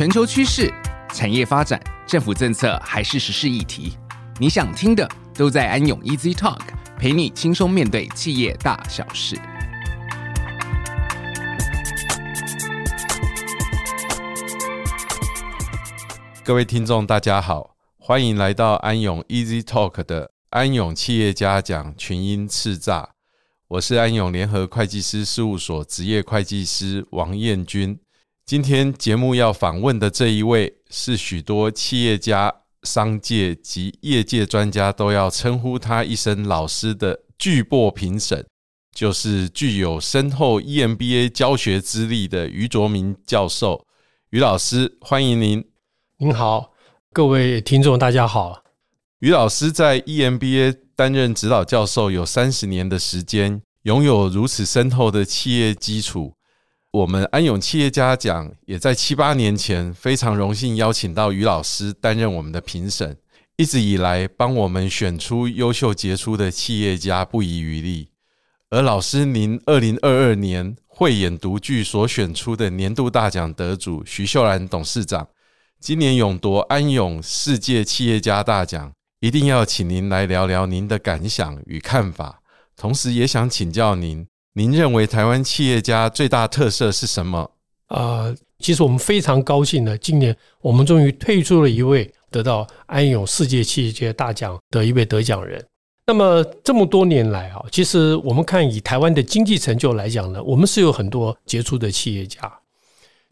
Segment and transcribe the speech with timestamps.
[0.00, 0.72] 全球趋势、
[1.12, 3.98] 产业发展、政府政策还是时事议题，
[4.38, 6.62] 你想听的都在安永 Easy Talk，
[6.96, 9.38] 陪你轻松面对企业大小事。
[16.42, 23.10] 各位听众，大家好，欢迎来到安永 Easy Talk 的安永企业家讲群英叱咤。
[23.68, 28.00] 我是安永联合会计师事务所职业会计师王彦君。
[28.50, 38.44] 今天节目要访问的这一位，是许多企业家、商界及业界专家都要称呼他一声老师的巨擘评审，
[38.92, 43.86] 就是具有深厚 EMBA 教学资历的于卓明教授。
[44.30, 45.64] 于老师，欢迎您。
[46.18, 46.72] 您好，
[47.12, 48.64] 各位听众，大家好。
[49.20, 56.34] 于老师在 EMBA 担任指导教授有三十年的时间，拥有如此深厚的企业基础。
[56.92, 63.16] 我们安永企业家奖也在七八年前非常荣幸邀请到于老师担任我们的评审，
[63.56, 68.08] 一直以来帮我们选出优秀杰出的企业家不遗余力。
[68.70, 75.28] 而老师您二零二二年慧眼独具所选出的年度大奖得主徐秀兰董事长。
[75.78, 82.42] 今年勇夺安永世界企业家大奖，一定要请您来聊聊您的感想与看法。
[82.76, 84.26] 同时，也想请教您，
[84.60, 87.50] 您认为台湾企业家最大特色是什么？
[87.88, 95.64] 呃，其实我们非常高兴呢，今年我们终于推出了一位得到安永世界企业家大奖的一位得奖人。
[96.06, 102.40] 那么这么多年来啊，其实我们看以台湾的经济成就来讲呢，我们是有很多杰出的企业家。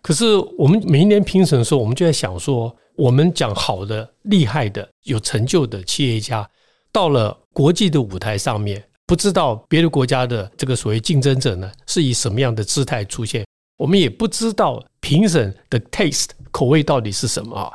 [0.01, 6.49] 可是我们每一年评审的时候，我们就在想说，我们讲好的、厉害的、有成就的企业家，
[6.91, 13.43] 到了国际的舞台上面，不知道别的国家的这个所谓竞争者呢，是以什么样的姿态出现，
[13.79, 17.73] 我们也不知道评审的 taste 口味到底是什么啊。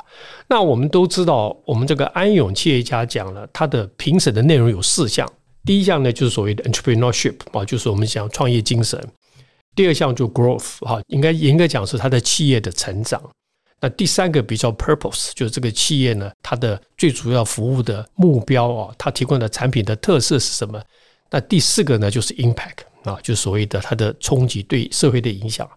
[0.48, 5.28] 那我们都知道，我们这个安永企业家讲了，他的评审的内容有四项，
[5.64, 9.04] 第一项呢就是所谓的 entrepreneurship 啊，就是我们讲创业精神。
[9.74, 13.20] 第二项就 growth 哈，应该严格讲是它的企业的成长。
[13.80, 20.80] 那第三个比较 purpose，就是这个企业呢，它的最主要服务的目标啊，它提供的产品的特色是什么？
[21.30, 25.68] 那第四个呢，就是 impact 啊，就所谓的它的冲击对社会的影响。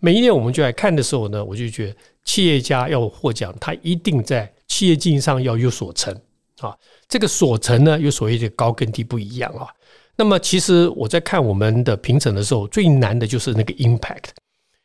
[0.00, 6.14] 每一年我们就来看的时候呢，我就觉得企业家要获奖，他一定在企业经营上要有所成
[6.58, 6.76] 啊。
[7.08, 9.68] 这个所成呢，有所谓的高跟低不一样啊。
[10.16, 14.26] 那么，其实我在看我们的评审的时候，最难的就是那个 impact，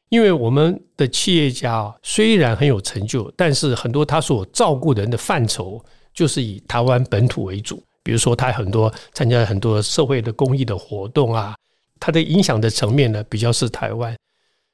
[0.09, 7.83] 因为我们的企业家虽然很有成就，但是很多他所照顾的人的范畴就是以台湾本土为主。
[8.09, 11.55] 比如说，他很多参加很多社会的公益的活动啊，
[11.99, 14.17] 他的影响的层面呢比较是台湾。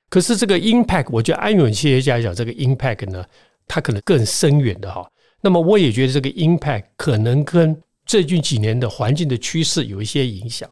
[0.09, 3.25] 可是这个 impact，我觉得安永企业家讲这个 impact 呢，
[3.67, 5.05] 它可能更深远的哈。
[5.41, 10.69] 那么我也觉得这个 impact 可能跟最近几年的环境的趋势有一些影响。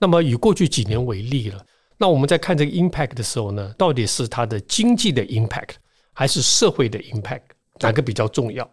[0.00, 1.64] 那么以过去几年为例了，
[1.96, 5.74] 那我们在看这个 impact 的时候呢，到底是它的经济的 impact
[6.12, 7.42] 还是社会的 impact，
[7.78, 8.68] 哪个比较重要？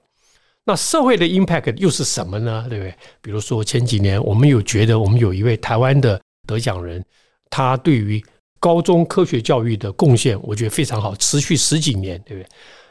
[0.66, 2.66] 那社会的 impact 又是什么呢？
[2.70, 2.94] 对不对？
[3.22, 7.03] 比如说前几年我们有觉得我们有一位台湾的得奖人，
[7.50, 8.24] 他对于
[8.59, 12.50] 高中科学教育的贡献，我觉得非常好，持续十几年，对不对？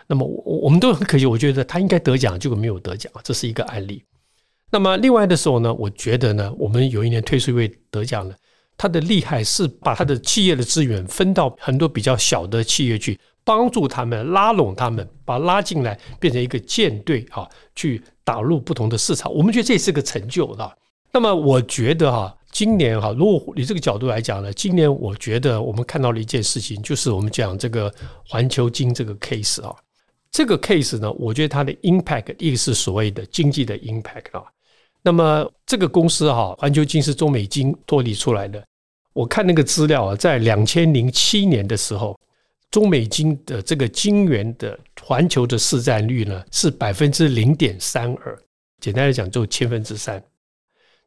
[0.08, 4.02] 那么我我们都很可惜，我觉得他应该得奖，结果没有得奖，这是一个案例。
[4.70, 8.34] 那么另外的时候呢，我觉得呢，我们有一年推出一位得奖的，
[8.76, 13.18] 他的厉害是把他的企业的资源分到很多比较小的企业去，
[13.48, 19.32] 帮助他们拉拢他们，把拉进来变成一个舰队啊，去打入不同的市场。
[19.32, 20.70] 我们觉得这是个成就啊。
[21.10, 27.91] 那么我觉得哈，今年哈，如果你这个角度来讲呢，今年我觉得我们看到了一件事情，就是我们讲这个
[28.26, 29.75] 环球金这个 case 啊，
[30.31, 34.44] 这个 case 呢，我觉得它的 impact 一个是所谓的经济的 impact 啊。
[35.03, 38.62] 那么这个公司哈，环球金是中美金脱离出来的。
[39.14, 42.14] 我看那个资料啊，在两千零七年的时候，
[42.70, 48.38] 中美金的这个金元的环球的市占率呢是百分之零点三二，
[48.81, 50.23] 简单来讲就千分之三。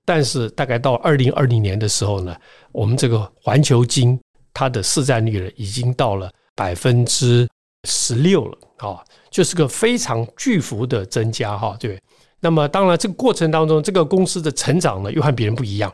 [0.04, 2.36] 但是大概到二零二零年的时候呢，
[2.72, 4.19] 我们这个环球金
[4.54, 7.48] 它的市占率呢已经到了百分之
[7.88, 12.02] 十六了啊，就是个非常巨幅的增加哈，对。
[12.40, 15.94] 那么当然，这个过程当中，这个公司的成长呢，又和别人不一样。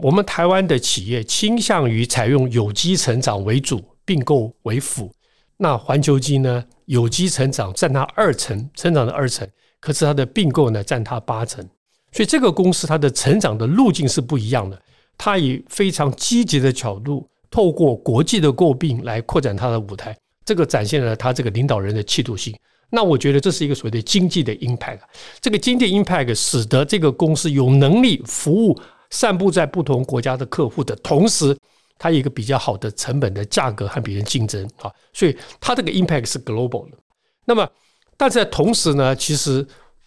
[0.00, 5.08] 我们台湾的企业倾向于采用有机成长为主，并购为辅。
[5.56, 9.48] 那环球金呢，有机成长占它二成，成长的二成，
[9.78, 11.64] 可是它的并购呢占它八成。
[12.10, 14.76] 所以这个公司它的成长的路径是不一样的。
[15.16, 20.16] 它以非常积极的角度，透过国际的购并来扩展它的舞台。
[20.44, 22.52] 这个展现了它这个领导人的气度性。
[22.90, 24.98] 那我觉得这是一个所谓的经济的 impact。
[25.40, 28.76] 这个经济 impact 使得这个公司有能力服务
[29.10, 31.56] 散布在不同国家的客户的同时，
[32.00, 36.96] 它有一个比较好的成本的价格和别人竞争啊，所以它这个 impact 是 global 的。
[37.44, 37.68] 那么，
[38.16, 39.64] 但是在同时呢，其实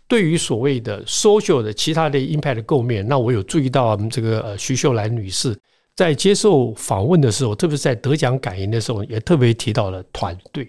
[0.08, 5.56] 对于所谓的 social 的其他的 impact 的构面，那我有注意到我们这个呃徐秀兰女士。
[5.96, 10.66] 在接受访问的时候，特别是在得奖感言的时候，也特别提到了团队。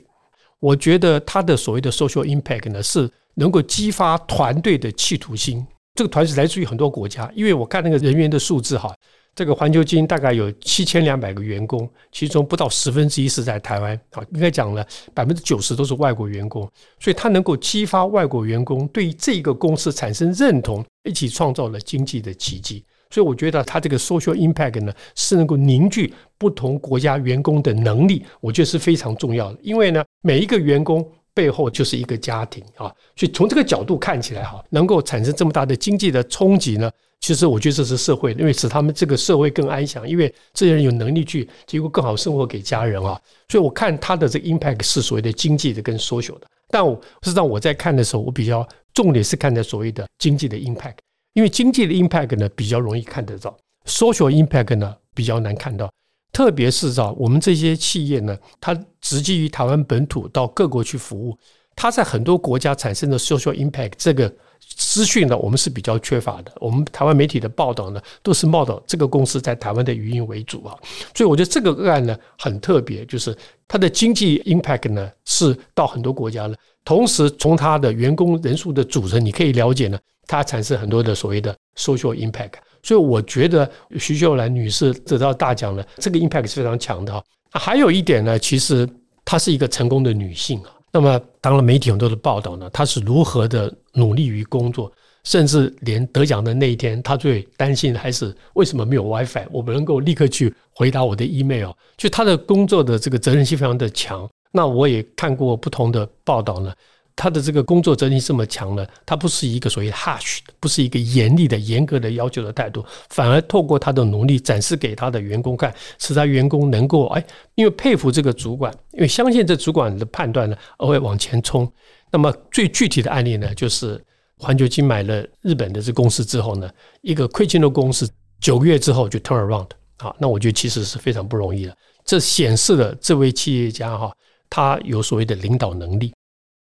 [0.61, 5.67] 我觉得她的所谓的 social impact 呢，是能够激发团队的企图心。
[5.95, 8.95] 这个团是来自于很多国家，因为我看那个人员的数字哈，
[9.35, 16.63] 这个环球金大概有七千两百个员工，其中不到十分之一是在台湾啊，应该讲了百分之九十都是外国员工，
[17.01, 22.85] 所以他能够激发外国员工对这个公司产生认同，一起创造了经济的奇迹。
[23.11, 29.59] 所以我觉得它这个 social impact 呢，是能够凝聚不同国家员工的能力，我觉得是非常重要的。
[29.63, 32.87] 因为呢，每一个员工背后就是一个家庭啊，
[33.17, 36.91] 所以从这个角度看起来哈，能够产生这么大的经济的冲击呢，
[37.21, 43.21] 其实我觉得这是社会，因为使他们这个社会更安详，因为这些人有能力去提供更好生活给家人啊。
[43.49, 50.97] 所以我看他的这个 impact 是所谓的经济的跟 social 的，但我实际上我在看的时候，我比较重点是看的所谓的经济的 impact。
[51.33, 55.93] 因为经济的 impact 呢，比较容易看得到，social impact 呢，比较难看到，
[56.35, 61.39] 特别是在我们这些企业呢，它直基于台湾本土到各国去服务，
[61.77, 64.31] 它在很多国家产生的 social impact 这个
[64.77, 66.51] 资讯呢，我们是比较缺乏的。
[66.61, 70.77] 我们台湾媒体的报道呢，都是报道这个公司在台湾的语音为主啊，
[71.15, 73.37] 所以我觉得这个个案呢很特别，就是
[73.69, 79.97] 它的经济 impact 呢是到很多国家了，同时从它的员工人数的组成，你可以了解呢。
[80.27, 82.53] 它产生很多的所谓的 social impact，
[82.85, 87.25] 所以我觉得徐秀兰女士得到大奖了，这个 impact 是非常强的。
[87.51, 88.87] 还有一点呢，其实
[89.25, 90.71] 她是一个成功的女性啊。
[90.93, 94.93] 那么当然媒体很多的报道呢，她是如何的努力于工作，
[95.25, 101.71] 甚至连得奖的那一天，她最担心的还是为什么没有 WiFi，我不能够立刻去回答我的 email。
[101.97, 104.29] 就她的工作的这个责任心非常的强。
[104.53, 106.73] 那我也看过不同的报道呢。
[107.17, 117.25] 他的这个工作责任心这么强呢，他不是一个所谓 harsh，不是一个严厉的、严格的要求的态度，反而透过他的努力展示给他的员工看，使他员工能够哎，
[117.55, 121.71] 因为佩服这个主管，因为相信这主管的判断呢，而会往前冲。
[122.11, 124.03] 那么最具体的案例呢，就是
[124.37, 126.69] 环球金买了日本的这公司之后呢，
[127.01, 128.09] 一个亏钱的公司
[128.41, 129.69] 九个月之后就 turn around，
[129.99, 131.77] 好，那我觉得其实是非常不容易的。
[132.05, 134.13] 这显示了这位企业家哈，
[134.51, 136.13] 他有所谓的领导能力。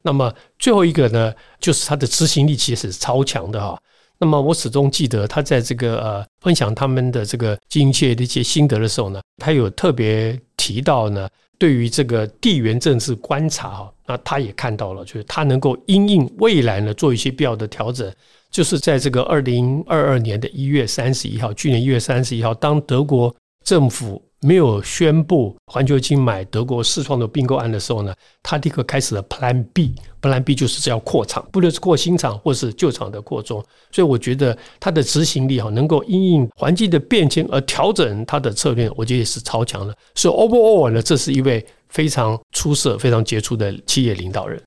[0.04, 3.76] 那么最后一个呢，就是他的执行力其实是超强的哈。
[4.18, 11.28] 那么我始终记得他在这个呃分享他们的这个经营企业的一些心得的时候呢，他有特别提到呢，
[11.58, 18.12] 对于这个地缘政治观察哈，那他也看到了，就是他能够因应未来呢做一些必要的调整。
[18.50, 23.34] 就是在这个二零二二年的一月三十一号，去年一月三十一号，当德国
[23.64, 24.22] 政府。
[24.46, 33.64] 没有宣布环球金买德国世创的并购案的时候呢，他立刻开始了 Plan B，Plan B 就是要扩厂，不论是扩新厂或是旧厂的扩充。
[33.90, 39.96] 所以我觉得他的执行力哈，能够因应环境的变迁而调整他的策略，我觉得也是超强的。
[40.14, 44.62] 所以 overall 呢，这是一位非常出色、非常杰出的企业领导人。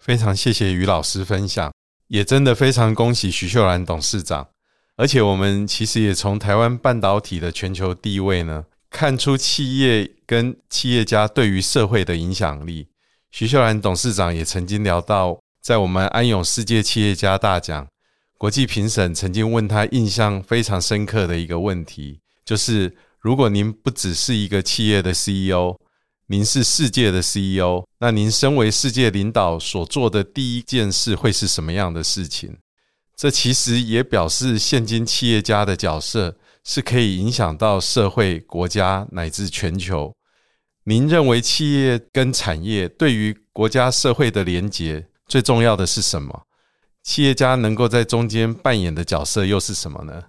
[0.00, 1.72] 非常谢谢于老师分享，
[2.08, 4.48] 也真的非常恭喜徐秀兰董事长。
[4.96, 8.64] 而且我们其实也从台湾半导体的全球地位呢。
[8.90, 12.86] 看出企业跟企业家对于社会的影响力。
[13.32, 17.88] 徐秀兰董事长也曾经聊到，在我们安永世界企业家大奖
[18.38, 25.76] 国际评审曾经问他印象非常深刻的一个问题，就是如果您不只是一个企业的 CEO，
[26.28, 32.58] 您是世界的 CEO，那您身为世界领导所做的第一件事会是什么样的事情？
[33.16, 36.36] 这其实也表示现今企业家的角色。
[36.66, 40.10] 是可以影响到社会、国家乃至全球。
[40.84, 46.46] 您认为企业跟产业对于国家社会的连结最重要的是什么？
[47.02, 50.22] 企业家能够在中间扮演的角色又是什么呢？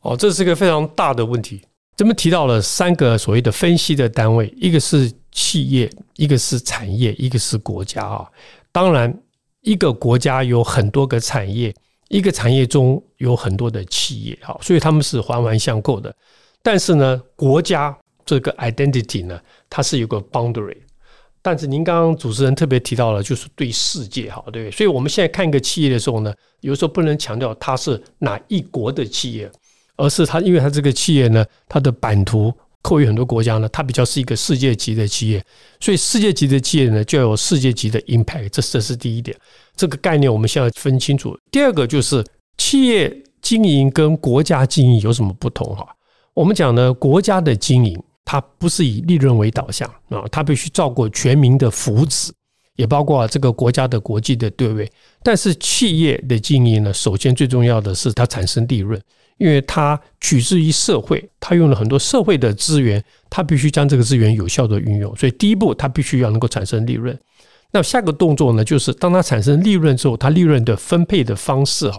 [0.00, 1.62] 哦，这是一个非常大的问题。
[1.94, 8.28] 咱们提到了三个所谓的分析的单位，一个是企业，一个是产业，一个是国家啊。
[8.72, 9.16] 当然，
[9.60, 11.72] 一个国家有很多个产业。
[12.10, 16.12] 一个产业中有很多的企业，哈，所以他们是环环相扣的。
[16.60, 19.40] 但是呢，国家这个 identity 呢，
[19.70, 20.76] 它是有个 boundary。
[21.40, 24.70] 但是您刚刚主持人特别提到了，就是对世界，哈，对不对？
[24.72, 29.48] 所以我们现在看一个企业的时候呢，有时候不能强调它是哪一国的企业，
[29.96, 32.52] 而是它因为它这个企业呢，它的版图
[32.82, 35.44] 扣于很多国家呢，它比较是一个世界级的企业，
[35.80, 39.36] 所以世界级的企业呢，就要有世界级的 impact，这这是第一点。
[39.76, 41.36] 这个概念我们现在分清楚。
[41.50, 42.24] 第二个就是
[42.56, 45.86] 企业经营跟国家经营有什么不同哈？
[46.32, 52.30] 我们讲呢，国家的经营它不是以利润为导向啊，它必须照顾全民的福祉，
[52.76, 54.90] 也包括这个国家的国际的对位。
[55.22, 58.98] 但是企业的经营呢，首先最重要的是它产生利润。
[59.40, 65.16] 因为它取之于社会，它用了很多社会的资源，它必须将这个资源有效的运用。
[65.16, 67.18] 所以第一步，它必须要能够产生利润。
[67.72, 71.98] 那下个动作呢，就是当它产生利润之后，它利润的分配的方式哈。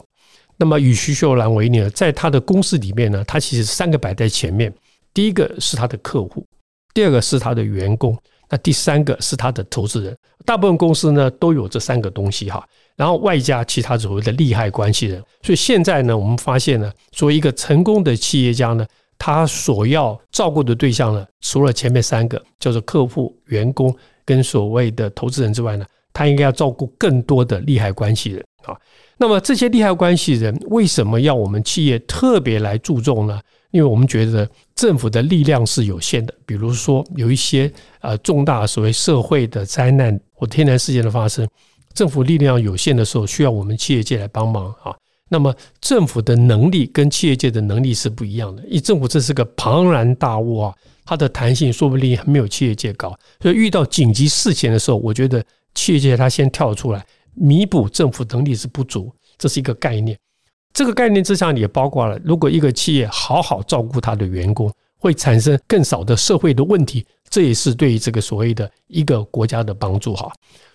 [0.57, 4.71] 那么以徐秀兰为例呢，在他的公司里面呢，它其实三个摆在前面：
[5.11, 6.45] 第一个是他的客户，
[6.93, 8.15] 第二个是他的员工，
[8.47, 10.15] 那第三个是他的投资人。
[10.45, 12.63] 大部分公司呢都有这三个东西哈。
[13.01, 18.85] 然后外加其他所谓的利害关系人，所以现在呢，我们发现呢，作为一个成功的企业家呢，
[19.17, 23.91] 他所要照顾的对象呢，除了前面三个叫做客户、员工
[24.23, 28.77] 跟所谓的投资人之外呢，他应该要照顾更多的利害关系人啊。
[29.17, 33.41] 那么这些利害关系人为什么要我们企业特别来注重呢？
[33.71, 41.47] 因为我们觉得政府的力量是有限的，比如说有一些呃重大所谓社会的灾难或天然事件的发生。
[41.93, 44.95] 政府力量有限的时候，需要我们企业界来帮忙啊。
[45.29, 53.17] 那么政府的能力跟企业界的能力是不一样的，因为政府这是个庞然大物啊，它的弹性说不定还没有企业界高。
[53.41, 55.41] 所以遇到紧急事情的时候，我觉得
[55.73, 60.17] 企业界它先跳出来弥补政府能力是不足，这是一个概念。
[60.73, 70.29] 这个概念之下也包括了，如果一个企业好好照顾他的员工，会产生更少的社会的问题，这也是对于这个所谓的一个国家的帮助哈。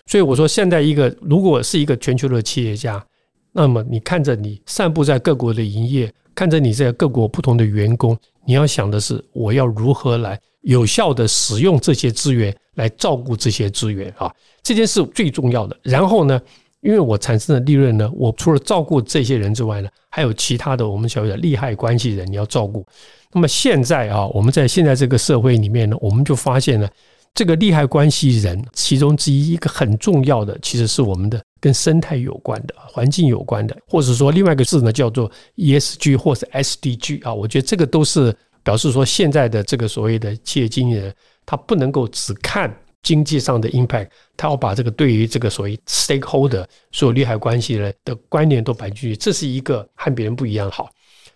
[0.07, 3.05] 所以我说，现在一个如果是一个全球的企业家，
[3.51, 14.33] 那么你看着你散布在各国的营业，看着你在各国不同的员工，你要想的是，我要如何来有效的使用这些资源，来照顾这些资源啊，
[14.63, 15.77] 这件事最重要的。
[15.83, 16.39] 然后呢，
[16.79, 22.85] 因为我产生的利润呢，我除了照顾这些人之外呢，还有其他的我们所谓的利害关系人你要照顾。
[23.33, 26.89] 那么现在啊，我们在现在这个社会里面呢，我们就发现了。
[27.37, 37.31] 这个利害关系人其中之一，一个很重要的，其实是我们的跟生态有关的、环境有关的，或者说另外一个字呢，叫做 ESG 或是 SDG 啊。
[37.31, 41.13] 我觉得这个都是表示说，现在的这个所谓的企业经营人，
[41.45, 50.89] 他不能够只看经济上的 impact，他要把这个对于这个所谓 stakeholder 所有利害关系人的观念都摆进去，这是一个和别人不一样好。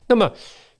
[0.07, 0.33] 那么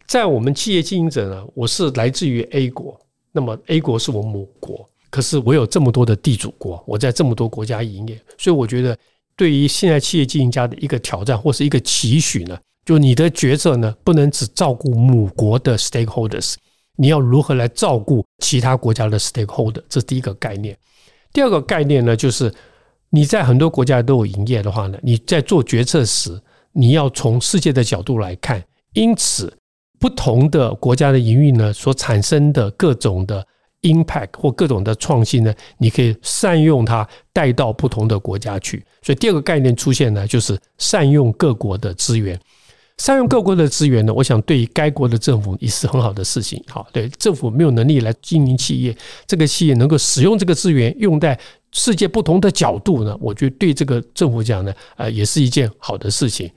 [0.07, 2.99] 在我们企业经营者呢，我是来自于 A 国，
[3.31, 4.89] 那么 A 国是我母国。
[5.11, 8.97] 可是我有这么多的地主国，我在这么多国家营业，所以我觉得
[9.35, 16.55] 对于现在企业经营家的一个挑战或是一个期许呢，就你的决策呢，不能只照顾母国的 stakeholders，
[16.95, 20.77] 你要如何来照顾其他国家的 stakeholder，这是第一个概念。
[21.33, 22.49] 第二个概念呢，就是
[23.09, 26.41] 你在很多国家都有营业的话呢，你在做决策时，
[26.71, 28.63] 你要从世界的角度来看，
[28.93, 29.53] 因此
[29.99, 33.45] 不同的国家的营运呢，所产生的各种的。
[33.81, 38.83] Impact 或各种的创新呢，你可以善用它带到不同的国家去。
[39.01, 42.39] 所以第二个概念出现呢，就是善用各国的资源。
[42.97, 46.63] 善用各国的资源呢，我想对于该国的政府也是很好的事情。
[46.67, 48.95] 好，对政府没有能力来经营企业，
[49.25, 51.39] 这个企业能够使用这个资源用在
[51.71, 56.51] 世界不同的角度呢，我觉得对这个政府讲呢，呃，也是一件好的事情。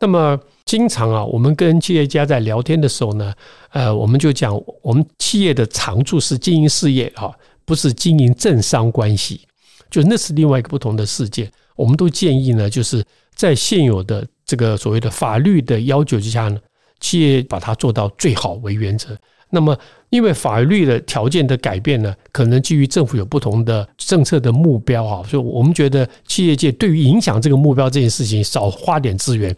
[0.00, 0.38] 那么。
[0.66, 3.32] 经常啊，我们跟企业家在聊天的时候呢，
[3.70, 7.30] 呃，我们就讲，我们企业的长处是经营事业啊，
[7.64, 9.42] 不是经营政商关系，
[9.88, 11.48] 就那是另外一个不同的世界。
[11.76, 13.00] 我们都建议呢，就是
[13.36, 16.58] 在现有的这个所谓的法律的要求之下呢，
[16.98, 19.16] 企业把它做到最好为原则。
[19.50, 19.78] 那么，
[20.10, 29.56] 因为法律的条件的改变呢，可能基于政府有不同的政策的目标啊，所以我们觉得企业界对于影响这个目标这件事情，少花点资源。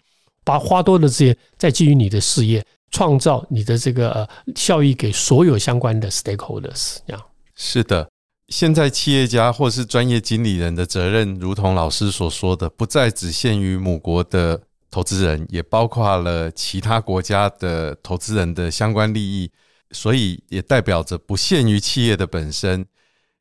[0.49, 6.97] 把花多的资源再基于你的事业，创造你的这个效益给所有相关的 stakeholders。
[7.05, 8.09] 这样是的，
[8.47, 19.51] 现在企业家或是专业经理人的责任，如同老师所说的，不再只限于母国的投资人，也包括了其他国家的投资人的相关利益，
[19.91, 22.87] 所以也代表着不限于企业的本身。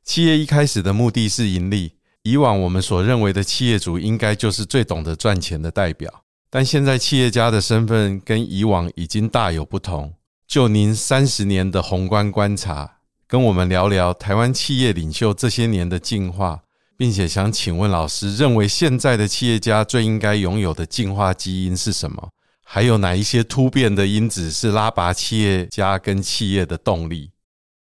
[0.05, 6.25] 企业一开始的目的是盈利，以往我们所认为的企业主应该就是最懂得赚钱的代表。
[6.51, 10.15] 但现在企业家的身份跟以往已经大有不同。
[10.47, 16.63] 就您三十年的宏观观察，跟我们聊聊台湾企业领袖这些年的进化，
[16.97, 22.31] 并且想请问老师，认为现在的企业家最应该拥有的进化基因是什么？
[22.65, 27.31] 还有哪一些突变的因子是拉拔企业家跟企业的动力？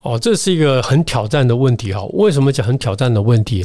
[0.01, 2.03] 哦，这是一个很挑战的问题哈。
[2.13, 3.59] 为什么讲很挑战的问题？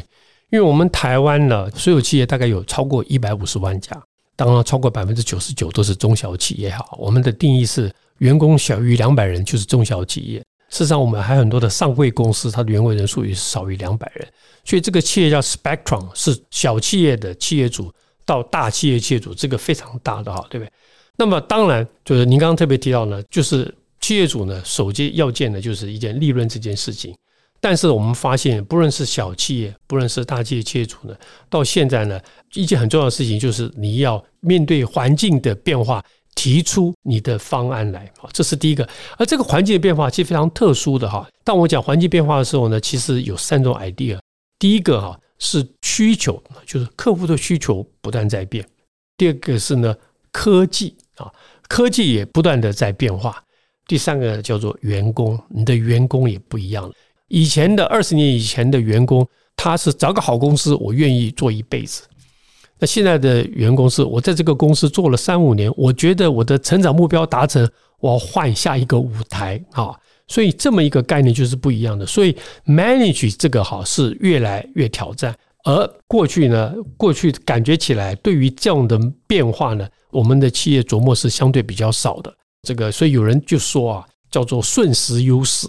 [0.51, 4.01] 因为我们台湾呢，所有企业大概有超过一百五十万家，
[4.45, 6.85] 当然超过百分之九十九都是中小企业哈。
[6.99, 10.41] 我们的定义是员工小于两百人就是中小企业。
[10.69, 14.27] 事实上，我们还有很多的上柜公司，它的员工人数也是少于两百人。
[14.65, 17.93] 所以这个企业叫 Spectrum，是小企业的企业主
[18.25, 20.73] 到大企业企业主，这个非常大的哈，对不对？
[21.17, 27.15] 那么当然就是您刚刚特别提到呢，就是企业主呢，首先要件的就是一件利润这件事情。
[27.63, 31.15] 但是我们发现，不论是小企业，不论是大企业企业主呢，
[31.49, 32.21] 到现在呢，
[32.55, 36.05] 一件很重要的事情就是你要面对环境的变化，
[36.35, 38.11] 提出你的方案来。
[38.19, 38.87] 好，这是第一个。
[39.17, 41.25] 而这个环境的变化其实非常特殊的哈。
[41.45, 44.19] 当我讲环境变化的时候呢，其实有三种 idea。
[44.59, 48.67] 第一个哈是需求，就是客户的需求不断在变。
[49.17, 49.95] 第二个是呢
[50.33, 51.31] 科技啊，
[51.69, 53.41] 科技也不断的在变化。
[53.87, 56.95] 第三个叫做员工，你的员工也不一样了。
[57.33, 62.03] 以前的二十年以前的员工，他是找个好公司，我愿意做一辈子。
[62.79, 67.67] 那现在的员工是，我在这个公司做了三五年，我觉得我的成长目标达成，
[68.01, 69.99] 我要换下一个舞台啊。
[70.29, 72.05] 所以这么一个概念就是不一样的。
[72.05, 72.37] 所以
[72.67, 75.35] manage 这个好是越来越挑战。
[75.65, 82.31] 而过去呢，过去感觉起来对于这样的变化呢，我们的企业琢磨是相对比较少的。
[82.63, 85.67] 这个，所以有人就说啊，叫做瞬时优势，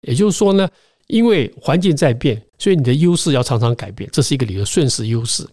[0.00, 0.68] 也就是说呢。
[1.06, 5.46] 因为环境在变，所以你的优势要常常改变，这是一个理由，瞬时优势。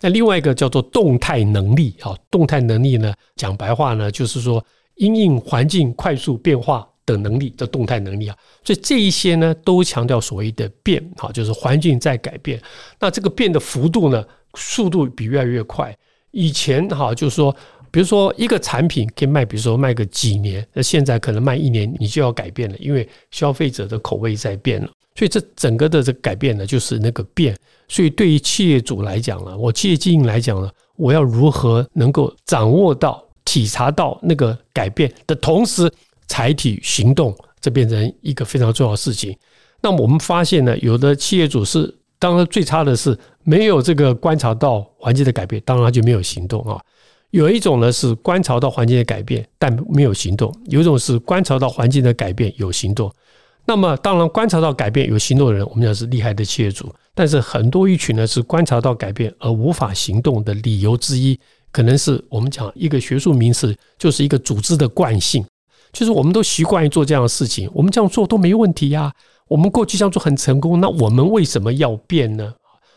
[0.00, 4.64] 那另外一个叫做动态能力啊，动态能力呢，讲白话呢，就是说
[4.96, 8.36] 因应环境快速变化的能力，这动态能力啊。
[8.64, 12.60] 所以这一些呢，都强调所谓的变啊，就是环境在改变。
[12.98, 14.24] 那这个变的幅度呢，
[14.54, 15.96] 速度比越来越快。
[16.30, 17.54] 以前哈，就是说。
[17.96, 24.90] 比如说，一个产品可以卖，比如说卖个几年，那现在可能卖一年，你就要改变了，因为消费者的口味在变了。
[25.14, 27.56] 所以这整个的这改变呢，就是那个变。
[27.88, 35.90] 所以对于企业主来讲呢，我企业经营来讲呢，我要如何能够掌握到、体察到那个改变的同时，
[36.26, 39.34] 采取行动，这变成一个非常重要的事情。
[39.80, 46.78] 那么我们发现呢，有的企业主是，当然最差的是没有这个观察到环境的改变，当然就没有行动啊。
[47.30, 53.12] 有一种呢是观察到环境的改变，但没有行动；有一种是观察到环境的改变，有行动。
[53.66, 56.94] 那么，当然观察到改变有行动的人，我们讲是厉害的企业主。
[57.14, 61.38] 但是很多一群呢是观察到改变而无法行动的理由之一，
[61.72, 65.44] 可能是我们讲一个学术名词，就是一个组织的惯性，
[65.92, 69.12] 就是我们都习惯于做这样的事情，我们这样做都没问题呀。
[69.48, 72.54] 我们过去这样做很成功，那我们为什么要变呢？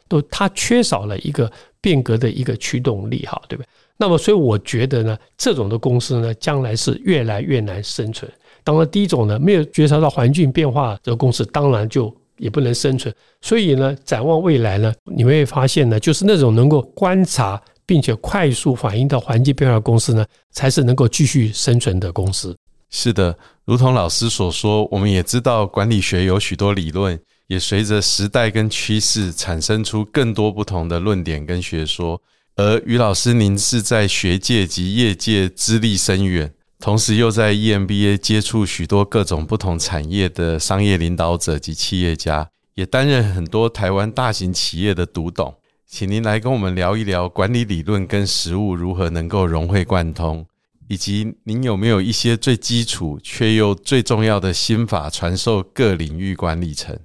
[0.07, 3.67] 都它缺少了一个变革的一个驱动力，哈，对不对？
[4.01, 8.31] 那么，所以我觉得呢，这种的公司呢，将来是越来越难生存。
[8.63, 13.13] 当然，第一种呢，没有觉察到环境变化，的公司当然就也不能生存。
[13.41, 22.55] 所以呢，展望未来呢，你会发现呢，就是那种能够观察并且快速反应到环境变化的公司呢，才是能够继续生存的公司。
[22.89, 32.21] 是的，如同老师所说，我们也知道管理学有许多理论，也随着时代跟趋势产生出更多不同的论点跟学说。
[32.59, 45.55] 而于老师，您是在学界及业界资历深远，同时又在 EMBA 接触许多各种不同产业的商业领导者及企业家，也担任很多台湾大型企业的独董。
[45.87, 50.45] 请您来跟我们聊一聊管理理论跟实务如何能够融会贯通，
[50.89, 56.99] 以及您有没有一些最基础却又最重要的心法传授各领域管理层？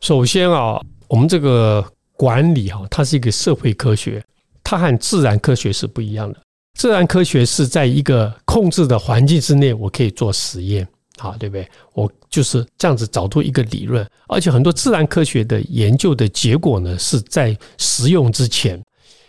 [0.00, 4.24] 首先啊，我们这个管理哈，它是一个社会科学。
[4.70, 6.38] 它和自然科学是不一样的。
[6.78, 11.66] 自然科学是在一个控制的环境之内，我可以做实验，好，对不对？
[11.94, 18.78] 我就是这样子找出一个理论，而且很多自然科学的研究的结果呢，是在实用之前。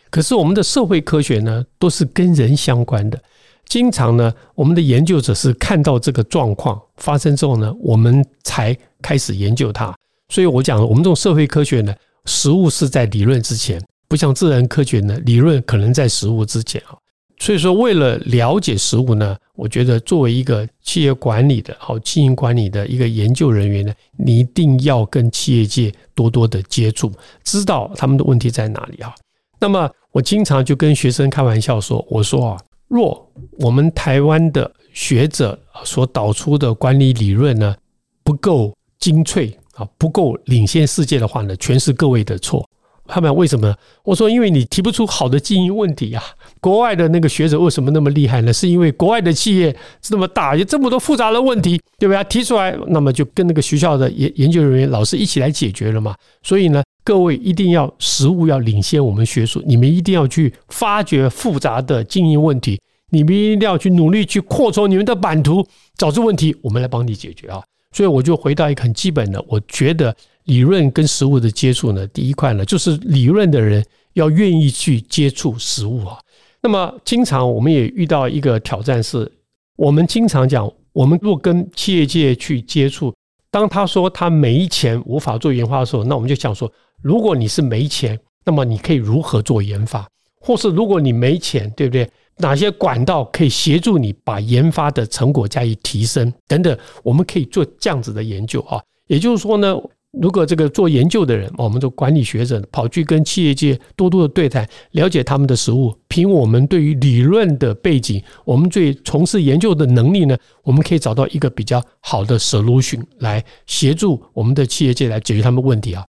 [0.10, 3.17] 可是我们的社会科学呢，都是跟人相关的。
[3.65, 9.95] 经常呢，我们的研究者是看到这个状况发生之后呢，我们才开始研究它。
[10.28, 13.82] 所以我讲，我们这种社会科学呢，实物是在理论之前。
[14.09, 16.97] 不像自然科学呢，理论可能在实物之前啊。
[17.41, 27.09] 所以说，为了了解实物呢，我觉得作为一个企业管理的好经营管理的一个研究人员呢，你一定要跟企业界多多的接触，
[27.45, 29.15] 知道他们的问题在哪里啊。
[29.57, 32.57] 那么我经常就跟学生开玩笑说：“我说啊，
[32.89, 37.73] 若我们台湾的学者所导出的管理理论呢，
[38.21, 42.67] 不够精粹啊，不够领先世界的话呢，全是各位的错。”
[43.09, 43.75] 他们为什么？
[44.03, 46.23] 我说，因为你提不出好的经营问题啊。
[46.61, 48.53] 国外的那个学者为什么那么厉害呢？
[48.53, 52.23] 是因为国外的企业这么大，有这么多复杂的问题，对不对？
[52.25, 56.15] 提出来，那么就跟那个学校的研研究人员、老师一起来解决了嘛。
[56.43, 62.79] 所以呢，各位一定要实务要领先我们学术，你们一定要去发掘复杂的经营问题，
[63.11, 65.65] 你们一定要去努力去扩充你们的版图，
[65.97, 67.61] 找出问题，我们来帮你解决啊。
[67.91, 70.15] 所以我就回到一个很基本的，我觉得。
[70.49, 76.17] 理论跟实物的接触呢，第一块呢，就是理论的人要愿意去接触实物啊。
[76.59, 79.31] 那么，经常我们也遇到一个挑战是，
[79.75, 83.13] 我们经常讲，我们若跟企业界去接触，
[83.51, 86.71] 当他说他没钱无法做研发的时候，那我们就想说，
[87.03, 90.07] 如果你是没钱，那么你可以如何做研发？
[90.41, 92.09] 或是如果你没钱，对不对？
[92.38, 96.33] 哪些管道可以协助你把研发的成果加以提升？
[96.47, 98.81] 等等，我们可以做这样子的研究啊。
[99.05, 99.77] 也就是说呢。
[100.11, 116.03] 如果这个做研究的人，我们做管理学者跑去跟企业界多多的对谈，了解他们的实务，凭我们对于理论的背景，我们最从事研究的能力呢，我们可以找到一个比较好的 solution 来协助我们的企业界来解决他们问题啊。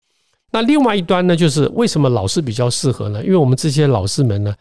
[0.51, 3.21] 那另外一端呢，就是为什么老师比较适合呢？
[3.21, 4.55] 因为我们这些老师们呢，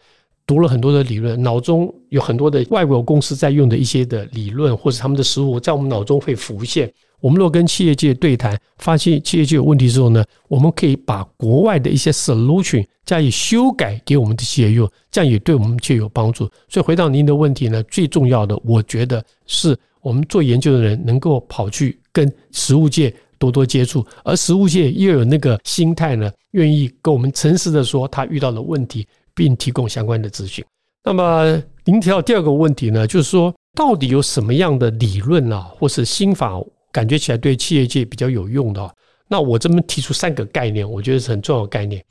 [0.45, 6.91] 读了很多的理论，脑中有很多的外国公司在用的一些的理论，或者他们的实务，在我们脑中会浮现。
[7.21, 16.49] 我们若跟企业界对谈，发现企业界有问题之后呢，我们可以把国外的一些 solution 加以修改给我们的企业用，这样也对我们企业有帮助。
[16.67, 30.63] 所以回到您的问题呢，最重要的，我觉得是我们做研究的人能够跑去跟实务界多多接触，而实务界又有那个心态呢，愿意跟我们诚实的说他遇到的问题，并提供相关的资讯。
[31.03, 36.57] 那么您提到第二个问题呢，就是说到底有什么样的理论啊，或是心法？
[36.91, 38.95] 感觉起来对企业界比较有用的，
[39.27, 42.03] 那我这边提出三个概念，我觉得是很重要的概念。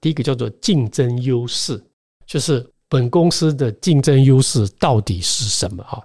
[0.00, 1.82] 第一个叫做竞争优势，
[2.26, 6.00] 就是本公司的竞争优势到底是什么啊？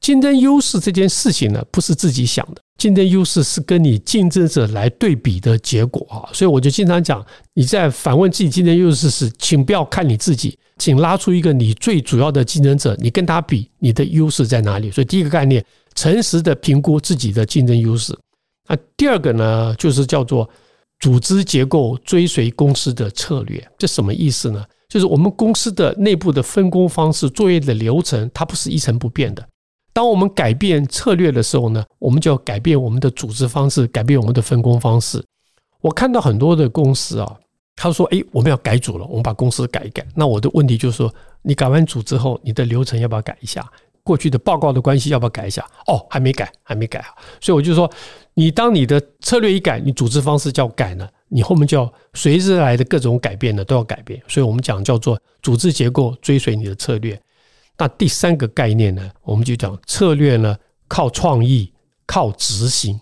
[0.00, 6.28] 竞争优势这件事情呢，不是自己想的，竞争优势是跟你竞争者来对比的结果啊。
[6.32, 14.90] 所以我就经常讲，你在反问自己竞争优势时，请不要看你自己，请拉出一个你最主要的竞争者，你跟他比，你的优势在哪里？
[14.90, 15.64] 所以第一个概念。
[15.94, 18.16] 诚实的评估自己的竞争优势。
[18.68, 20.48] 那第二个呢，就是叫做
[21.00, 23.62] 组织结构追随公司的策略。
[23.76, 24.64] 这什么意思呢？
[24.88, 29.46] 就是我们公司的内部的分工方式、作业的流程，它不是一成不变的。
[29.94, 35.22] 当我们改变策略的时候呢，我们就要改变我们的组织方式，改变我们的分工方式。
[35.80, 37.36] 我看到很多的公司啊，
[37.74, 43.66] 他说：“诶，我们要改组了，我们把公司改一改。”那我的问题就是说，你改完组之后，你的流程要不要改一下？
[44.04, 45.64] 过去的报告的关系要不要改一下？
[45.86, 47.14] 哦，还没改，还没改啊！
[47.40, 47.90] 所以我就说，
[48.34, 54.20] 你当你的策略一改，你组织方式就要改呢，你后面就要随之来的各种改变呢都要改变。
[54.26, 57.20] 所以我们讲叫做组织结构追随你的策略。
[57.78, 60.56] 那第三个概念呢，我们就讲策略呢
[60.88, 61.72] 靠创意，
[62.06, 63.00] 靠执行。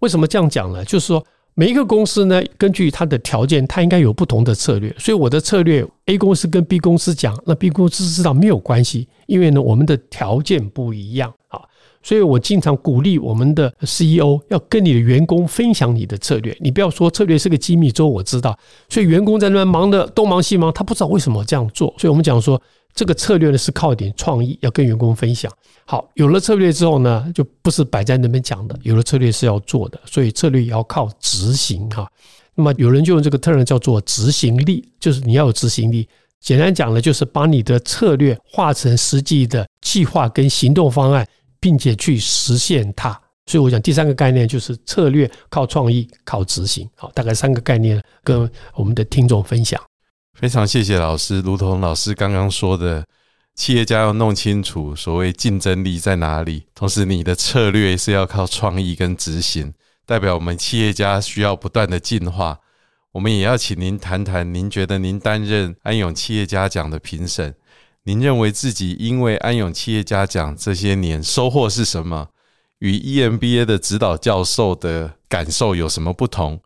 [0.00, 0.84] 为什么这样讲呢？
[0.84, 1.24] 就是说。
[1.58, 4.94] 每一个公司呢，根据它的条件，它应该有不同的策略。
[4.98, 11.58] 所以我的策略，A 公司跟 B 公司讲，那 B 公司知道没有关系，因为呢，我们的条件不一样啊。
[12.02, 16.54] 所以我经常鼓励我们的 CEO 要跟你的员工分享你的策略。
[16.60, 18.56] 你不要说策略是个机密，只有我知道。
[18.90, 21.94] 所以员工在那边忙的东忙西忙，他不知道为什么这样做。
[21.96, 22.60] 所以我们讲说。
[22.94, 25.52] 这个策略呢是靠一点创意，要跟员工分享。
[25.88, 32.10] 好，有了策略之后呢，就不是摆在那边讲的，有了策略是要做的，所以策略也要靠执行哈。
[32.56, 36.08] 那么有人就用这个 term 叫做执行力，就是你要有执行力。
[36.40, 41.26] 简单讲呢，就是把你的策略化成实际的计划跟行动方案，
[41.60, 43.10] 并且去实现它。
[43.46, 46.88] 所以我讲第三个概念就是策略靠创意，靠执行。
[46.96, 49.80] 好，大概三个概念跟我们的听众分享。
[50.34, 53.04] 非常谢谢老师，如同老师刚刚说的，
[53.56, 59.72] 企业家要弄清楚所谓竞争力在哪里，同时你的策略是要靠创意跟执行，
[60.04, 62.60] 代表我们企业家需要不断的进化。
[63.12, 67.54] 我们也要请您谈谈，您觉得您担任安永企业家奖的评审，
[68.04, 72.28] 您认为自己因为安永企业家奖这些年收获是什么？
[72.80, 76.60] 与 EMBA 的指导教授的感受有什么不同？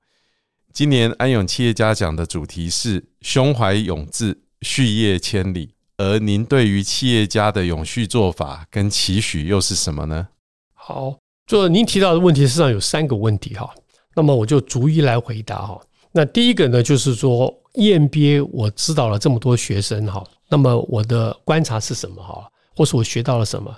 [0.72, 10.28] 今年安永企业家奖的主题是“胸怀永志，续业千里”，而您对于企业家的永续做法跟期许又是什么呢？
[10.72, 11.14] 好，
[11.46, 13.68] 就您提到的问题，实际上有三个问题哈。
[14.16, 15.78] 那么我就逐一来回答哈。
[16.10, 23.70] 那第一个呢，就是说 EMBA 我指导了这么多学生哈，那么我的观察是什么哈，或是我学到了什么？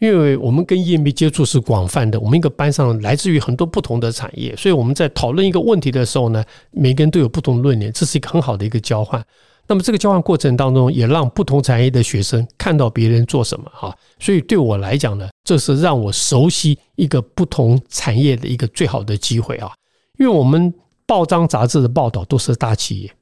[0.00, 9.24] 因为我们跟 EMBA 接触是广泛的，我们一个班上来自于很多不同的产业，所以我们在讨论一个问题的时候呢，每个人都有不同的论点，这是一个很好的一个交换。
[9.70, 19.70] 那么这个交换过程当中，也让不同产业的学生看到别人做什么哈，所以对我来讲呢，这是让我熟悉一个不同产业的一个最好的机会啊。
[20.18, 20.74] 因为我们
[21.06, 23.12] 报章杂志的报道都是大企业，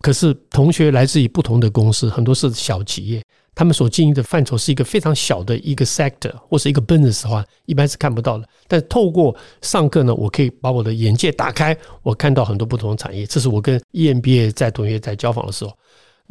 [0.00, 3.22] 可是同学来自于不同的公司，很多是小企业。
[3.54, 8.48] 他们所经营的范畴是一个非常小的一个 sector 或是一个 business 的话，一般是看不到的。
[8.66, 13.26] 但透过上课呢，我可以把我的眼界打开，我看到很多不同的产业。
[13.26, 15.72] 这是我跟 EMBA 在同学在交访的时候。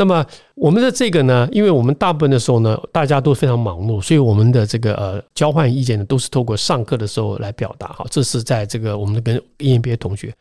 [0.02, 7.90] 那么我们的这个呢，因为我们大部分的时候呢，大家都非常忙碌，所以我们的这个呃交换意见呢，都是透过上课的时候来表达。
[7.90, 10.34] 哈，这是在这个我们跟 EMBA 同学。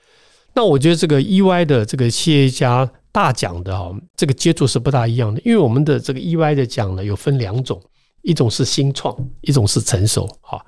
[0.55, 2.90] 那我觉得这个 EY 的这个企业家。
[3.12, 7.83] 大奖的哈，这个接触是不大一样的，因为我们的这个 EY 的奖呢，有分两种，
[8.23, 10.64] 一种是新创，一种是成熟哈。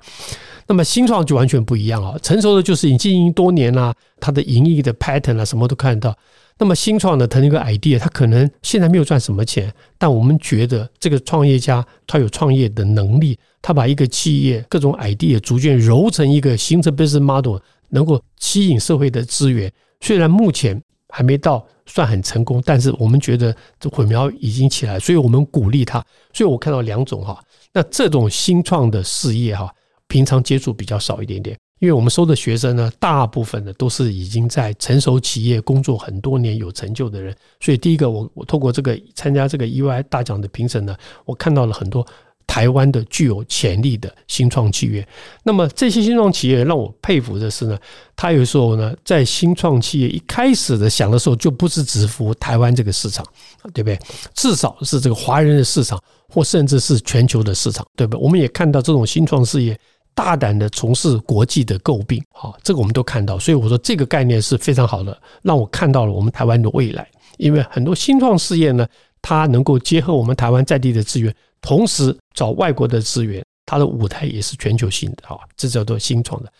[0.67, 6.17] 那么新创就完全不一样啊，成熟的就是已经经营多年啦，它的盈利的 pattern 啊，什么都看得到。
[6.57, 17.57] 那么新创的，它那个 idea，它可能现在没有赚什么钱，但我们觉得这个创业家他有创业的能力，他把一个企业各种 idea 逐渐揉成一个形成 business model，
[17.89, 19.71] 能够吸引社会的资源。
[20.01, 21.65] 虽然目前还没到。
[21.85, 26.01] 算很成功，但是我们觉得这火苗已经起来，所以我们鼓励他。
[26.31, 27.37] 所以我看到两种哈，
[27.73, 29.69] 那这种新创的事业哈，
[30.07, 37.35] 平常接触比较少一点点，因为我们收的学生呢，大部分的都是已经在成熟企业工作很多年、有成就的人。
[37.59, 42.07] 所以第一个，我我透过这个参加这个 EY 大奖的评审呢，我看到了很多。
[42.45, 45.07] 台湾的具有潜力的新创企业，
[45.43, 47.79] 那么这些新创企业让我佩服的是呢，
[48.17, 53.25] 他有时候呢，在新创企业一开始的想的时候，就不是只服台湾这个市场，
[53.73, 53.97] 对不对？
[54.35, 58.21] 至少是这个华人的市场，或甚至是全球的市场，对不对？
[58.21, 59.79] 我们也看到这种新创事业
[60.15, 63.39] 大胆的从事国际的诟病，好，这个我们都看到。
[63.39, 67.07] 所以我说这个概念是非常好的，让我看到了我们台湾的未来。
[67.37, 68.87] 因为很多新创事业呢，
[69.21, 71.33] 它能够结合我们台湾在地的资源。
[71.61, 76.51] 同时找外国的资源，它的舞台也是全球性的啊，这叫做新创的。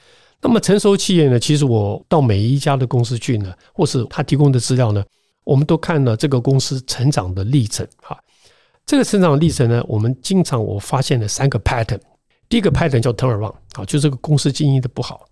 [0.41, 1.39] 那么成熟企业呢？
[1.39, 5.03] 其实我到每一家的公司去呢，或是他提供的资料呢，
[5.43, 8.17] 我们都看了这个公司成长的历程哈。
[8.85, 11.99] 这个成长历程呢，我们经常我发现了三个 pattern。
[12.49, 15.25] 第一个 pattern 叫 turnaround 啊，就这个公司经营的不好。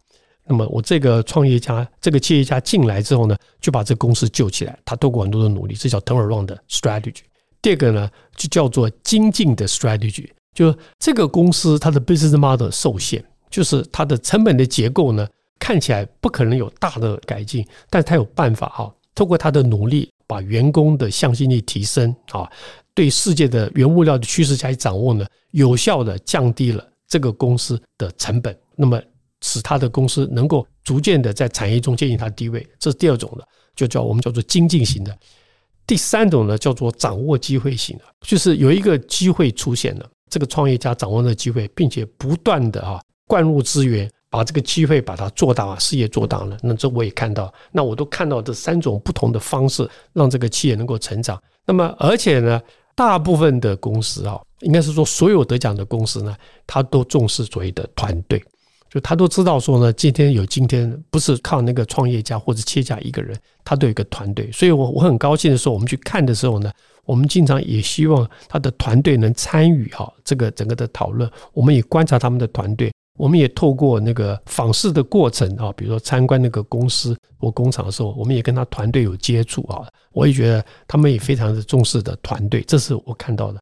[0.44, 4.78] 那么我这个创业家、这个企业家进来之后呢，就把这个公司救起来。
[4.84, 7.22] 他透过很多的努力，这叫 turnaround 的 strategy。
[7.62, 15.28] 第二个呢，就叫做精进的 strategy，就这个公司它的 business model 受限，就是它的成本的结构呢，
[15.60, 22.50] 看起来不可能有大的改进，但是它有办法哈，透过它的努力，把员工的向心力提升啊，
[22.96, 28.98] 对世界的原物料的趋势加以掌握呢，有效的降低了这个公司的成本，那么
[29.42, 33.46] 使他的公司能够逐渐的在产业中建立它的地位，这是第二种的，
[33.76, 35.14] 就叫我们叫做精进型的。
[35.86, 46.58] 第三种呢，叫做掌握机会型的，就是有一个机会出现了，这个创业家掌握了机会，并且不断的啊灌入资源，把这个机会把它做大，事业做大了。
[46.64, 51.38] 那这我也看到，那我都看到这三种不同的方式，让这个企业能够成长。
[51.66, 52.62] 那么而且呢，
[52.96, 58.44] 大部分的公司啊，应该是说所有得奖的公司呢，他都重视所谓的团队。
[58.90, 64.52] 就他都知道说呢，今天有今天，不是靠那个创业家或者企业家一个人，他都有一个团队。
[64.52, 66.70] 所以，我我很高兴的时候，我们去看的时候呢，
[67.06, 71.32] 我们经常也希望他的团队能参与哈这个整个的讨论。
[71.54, 79.88] 我们也观察他们的团队，我们也透过那个访视的过程啊，比如说参观那个公司或工厂的时候，我们也跟他团队有接触啊。
[80.12, 83.60] 我也觉得他们也非常的重视的团队，这是我看到的。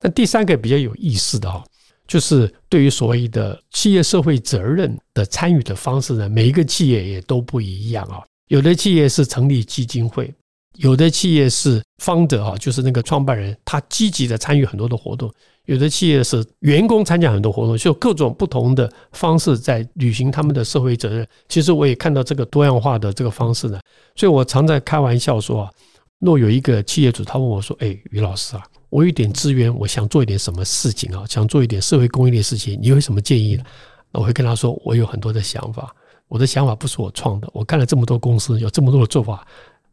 [0.00, 1.64] 那第三个比较有意思的哈。
[2.08, 8.20] 就是对于所谓的企业社会责任的参与的方式呢，每一个企业也都不一样啊。
[8.48, 10.34] 有的企业是成立基金会，
[10.74, 15.30] 有的企业是方德啊，就是那个创办人，他积极的参与很多的活动；
[15.66, 21.26] 有的企业是员工参加很多活动，就各种不同的方式在履行他们的社会责任。
[21.48, 23.80] 其实我也看到这个多样化的这个方式呢，
[24.16, 25.70] 所以我常在开玩笑说啊，
[26.18, 31.24] 若有一个企业主他问我说：“哎，于老师啊。”我有点资源，我想做一点什么事情啊？
[31.26, 33.64] 想做一点社会公益的事情，你有什么建议呢？
[34.12, 35.90] 那我会跟他说，我有很多的想法，
[36.28, 37.48] 我的想法不是我创的。
[37.54, 39.46] 我干了这么多公司，有这么多的做法，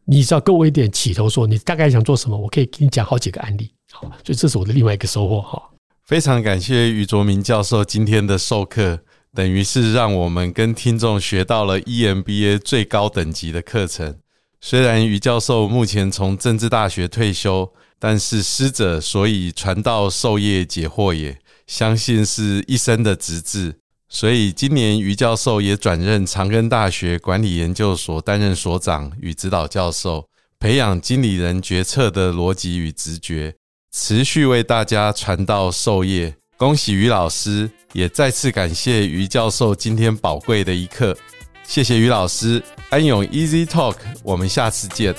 [0.04, 3.72] 你只要给我一点起头，说你大概想做什么，我可以给你讲好几个案例。
[3.92, 5.62] 好，所以这是我的另外一个收获哈。
[6.04, 9.00] 非常感谢于卓明教授今天的授课，
[9.34, 14.18] 等于是让我们跟听众学到了 EMBA 最高等级的课程。
[14.60, 17.72] 虽然于教授目前从政治大学退休。
[18.02, 21.38] 但是师者，所以传道授业解惑也。
[21.66, 23.76] 相信是一生的职志。
[24.08, 30.26] 所以今年于教授也转任长庚大学管理研究所担任所长与指导教授，
[30.58, 33.54] 培养经理人决策的逻辑与直觉，
[33.92, 36.32] 持续为大家传道授业。
[36.56, 41.16] 恭喜于老师，也再次感谢于教授今天宝贵的一课。
[41.64, 45.12] 谢谢于老师，安永 Easy Talk，我们下次见。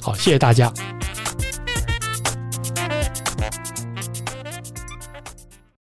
[0.00, 0.72] 好，谢谢大家。